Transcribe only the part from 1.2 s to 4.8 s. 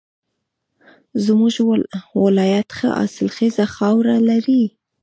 زمونږ ولایت ښه حاصلخیزه خاوره لري